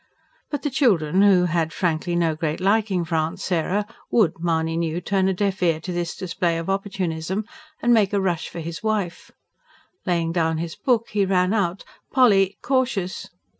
[0.49, 4.99] But the children, who had frankly no great liking for Aunt Sarah, would, Mahony knew,
[4.99, 7.45] turn a deaf ear to this display of opportunism
[7.83, 9.29] and make a rush for his wife.
[10.07, 11.83] Laying down his book he ran out.
[12.11, 12.57] "Polly...
[12.63, 13.29] cautious!"